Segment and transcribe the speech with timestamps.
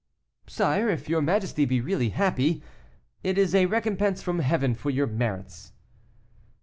[0.47, 2.63] "Sire, if your majesty be really happy,
[3.21, 5.73] it is a recompense from Heaven for your merits."